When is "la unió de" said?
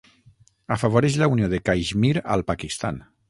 1.23-1.61